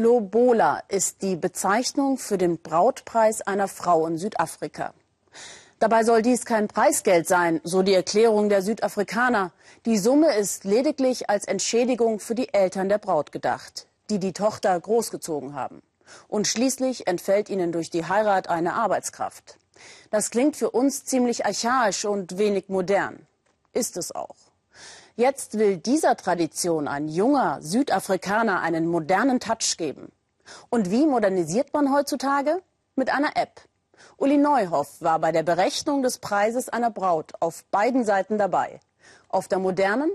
[0.00, 4.94] Lobola ist die Bezeichnung für den Brautpreis einer Frau in Südafrika.
[5.78, 9.52] Dabei soll dies kein Preisgeld sein, so die Erklärung der Südafrikaner.
[9.84, 14.80] Die Summe ist lediglich als Entschädigung für die Eltern der Braut gedacht, die die Tochter
[14.80, 15.82] großgezogen haben.
[16.28, 19.58] Und schließlich entfällt ihnen durch die Heirat eine Arbeitskraft.
[20.10, 23.26] Das klingt für uns ziemlich archaisch und wenig modern.
[23.74, 24.49] Ist es auch.
[25.16, 30.12] Jetzt will dieser Tradition ein junger Südafrikaner einen modernen Touch geben.
[30.70, 32.62] Und wie modernisiert man heutzutage?
[32.96, 33.60] Mit einer App.
[34.16, 38.80] Uli Neuhoff war bei der Berechnung des Preises einer Braut auf beiden Seiten dabei.
[39.28, 40.10] Auf der modernen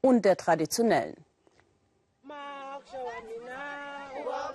[0.00, 1.16] und der traditionellen.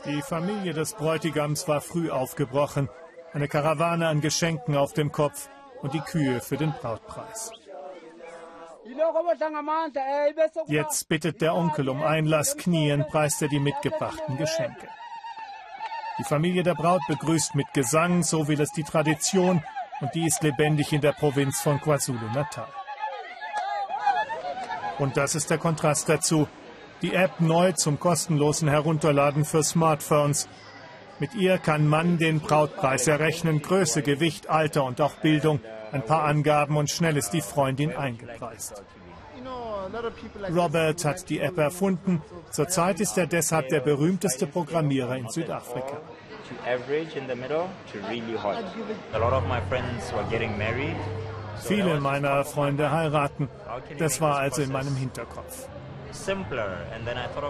[0.05, 2.89] Die Familie des Bräutigams war früh aufgebrochen.
[3.31, 5.49] Eine Karawane an Geschenken auf dem Kopf
[5.81, 7.51] und die Kühe für den Brautpreis.
[10.67, 14.87] Jetzt bittet der Onkel um Einlass, knien preist er die mitgebrachten Geschenke.
[16.19, 19.63] Die Familie der Braut begrüßt mit Gesang, so will es die Tradition,
[19.99, 22.67] und die ist lebendig in der Provinz von KwaZulu-Natal.
[24.99, 26.47] Und das ist der Kontrast dazu.
[27.01, 30.47] Die App neu zum kostenlosen Herunterladen für Smartphones.
[31.19, 35.59] Mit ihr kann man den Brautpreis errechnen, Größe, Gewicht, Alter und auch Bildung.
[35.93, 38.83] Ein paar Angaben und schnell ist die Freundin eingepreist.
[40.55, 42.21] Robert hat die App erfunden.
[42.49, 45.97] Zurzeit ist er deshalb der berühmteste Programmierer in Südafrika.
[51.61, 53.49] Viele meiner Freunde heiraten.
[53.99, 55.67] Das war also in meinem Hinterkopf.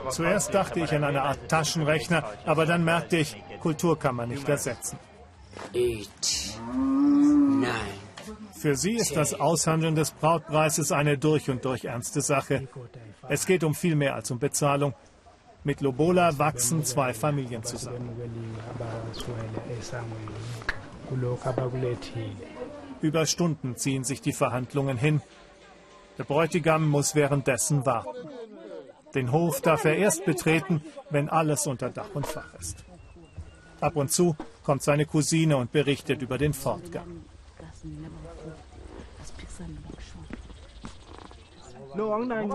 [0.10, 4.48] Zuerst dachte ich an eine Art Taschenrechner, aber dann merkte ich, Kultur kann man nicht
[4.48, 4.98] ersetzen.
[8.64, 12.70] Für sie ist das Aushandeln des Brautpreises eine durch und durch ernste Sache.
[13.28, 14.94] Es geht um viel mehr als um Bezahlung.
[15.66, 18.10] Mit Lobola wachsen zwei Familien zusammen.
[23.02, 25.22] Über Stunden ziehen sich die Verhandlungen hin.
[26.18, 28.30] Der Bräutigam muss währenddessen warten.
[29.14, 32.86] Den Hof darf er erst betreten, wenn alles unter Dach und Fach ist.
[33.82, 37.26] Ab und zu kommt seine Cousine und berichtet über den Fortgang.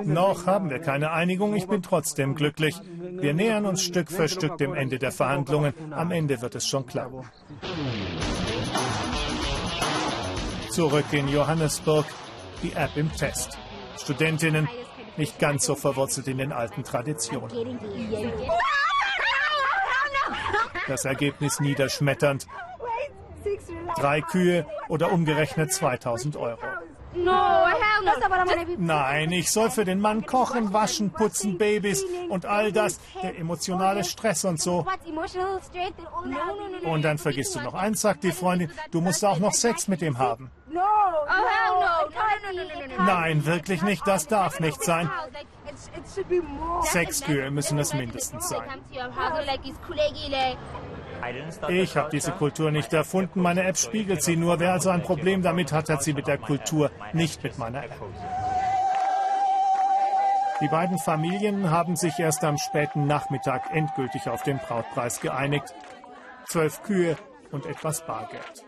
[0.05, 2.75] Noch haben wir keine Einigung, ich bin trotzdem glücklich.
[2.99, 5.75] Wir nähern uns Stück für Stück dem Ende der Verhandlungen.
[5.93, 7.23] Am Ende wird es schon klappen.
[10.71, 12.07] Zurück in Johannesburg,
[12.63, 13.59] die App im Test.
[13.97, 14.69] Studentinnen
[15.17, 17.79] nicht ganz so verwurzelt in den alten Traditionen.
[20.87, 22.47] Das Ergebnis niederschmetternd.
[23.97, 26.61] Drei Kühe oder umgerechnet 2000 Euro.
[28.79, 33.01] Nein, ich soll für den Mann kochen, waschen, putzen, Babys und all das.
[33.23, 34.87] Der emotionale Stress und so.
[36.85, 40.03] Und dann vergisst du noch eins, sagt die Freundin, du musst auch noch Sex mit
[40.03, 40.51] ihm haben.
[42.99, 45.11] Nein, wirklich nicht, das darf nicht sein.
[46.83, 48.69] Sechs Kühe müssen es mindestens sein.
[51.69, 54.61] Ich habe diese Kultur nicht erfunden, meine App spiegelt sie nur.
[54.61, 57.93] Wer also ein Problem damit hat, hat sie mit der Kultur, nicht mit meiner App.
[60.61, 65.73] Die beiden Familien haben sich erst am späten Nachmittag endgültig auf den Brautpreis geeinigt.
[66.47, 67.17] Zwölf Kühe
[67.53, 68.65] und etwas Bargeld.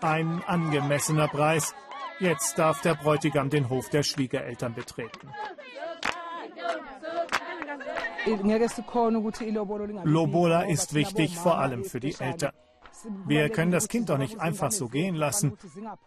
[0.00, 1.74] Ein angemessener Preis.
[2.20, 5.28] Jetzt darf der Bräutigam den Hof der Schwiegereltern betreten.
[10.04, 12.52] Lobola ist wichtig, vor allem für die Eltern.
[13.26, 15.58] Wir können das Kind doch nicht einfach so gehen lassen.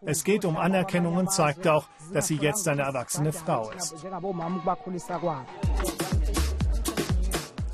[0.01, 3.95] Es geht um Anerkennung und zeigt auch, dass sie jetzt eine erwachsene Frau ist.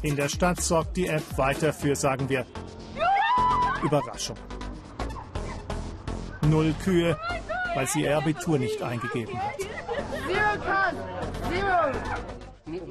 [0.02, 2.46] In der Stadt sorgt die App weiter für, sagen wir,
[3.84, 4.36] Überraschung.
[6.42, 7.18] Null Kühe,
[7.76, 9.56] weil sie ihr Abitur nicht eingegeben hat.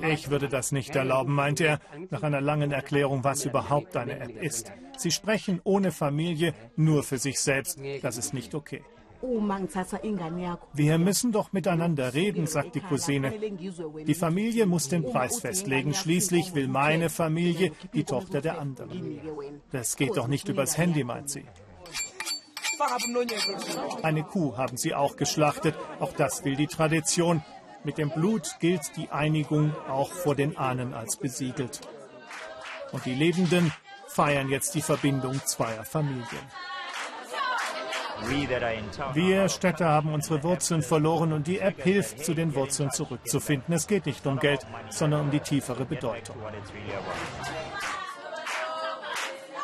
[0.09, 1.81] Ich würde das nicht erlauben, meint er,
[2.11, 4.73] nach einer langen Erklärung, was überhaupt eine App ist.
[4.97, 7.79] Sie sprechen ohne Familie, nur für sich selbst.
[8.03, 8.83] Das ist nicht okay.
[10.75, 13.33] Wir müssen doch miteinander reden, sagt die Cousine.
[14.05, 15.95] Die Familie muss den Preis festlegen.
[15.95, 19.21] Schließlich will meine Familie die Tochter der anderen.
[19.71, 21.45] Das geht doch nicht übers Handy, meint sie.
[24.03, 25.77] Eine Kuh haben sie auch geschlachtet.
[26.01, 27.45] Auch das will die Tradition.
[27.85, 31.81] Mit dem Blut gilt die Einigung auch vor den Ahnen als besiegelt.
[32.93, 33.73] Und die Lebenden
[34.07, 36.47] feiern jetzt die Verbindung zweier Familien.
[39.15, 43.75] Wir Städter haben unsere Wurzeln verloren und die App hilft, zu den Wurzeln zurückzufinden.
[43.75, 46.37] Es geht nicht um Geld, sondern um die tiefere Bedeutung.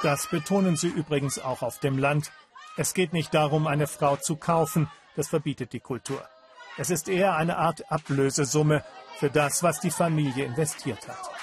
[0.02, 2.32] Das betonen sie übrigens auch auf dem Land.
[2.76, 6.22] Es geht nicht darum, eine Frau zu kaufen, das verbietet die Kultur.
[6.78, 8.84] Es ist eher eine Art Ablösesumme
[9.19, 11.38] für das, was die Familie investiert hat.